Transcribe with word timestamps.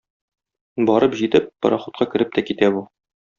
Барып 0.89 1.17
җитеп, 1.19 1.51
пароходка 1.67 2.09
кереп 2.15 2.33
тә 2.39 2.45
китә 2.49 2.73
бу. 2.79 2.83